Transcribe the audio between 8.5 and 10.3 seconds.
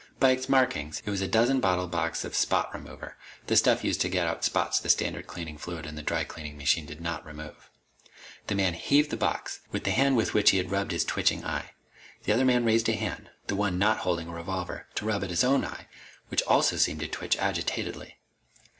man heaved the box, with the hand